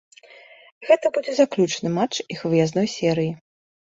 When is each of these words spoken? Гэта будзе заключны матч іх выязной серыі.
Гэта 0.89 1.09
будзе 1.17 1.35
заключны 1.41 1.91
матч 1.97 2.15
іх 2.37 2.43
выязной 2.53 2.87
серыі. 2.97 3.31